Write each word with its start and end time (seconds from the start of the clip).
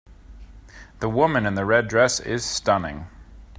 The 0.99 1.09
woman 1.09 1.45
in 1.45 1.53
the 1.53 1.63
red 1.63 1.87
dress 1.87 2.19
is 2.19 2.43
stunning. 2.43 3.05